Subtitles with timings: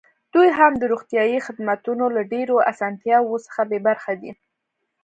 [0.33, 4.31] دوی هم د روغتیايي خدمتونو له ډېرو اسانتیاوو څخه بې برخې دي.